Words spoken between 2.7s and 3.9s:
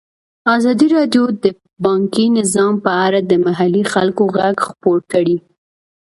په اړه د محلي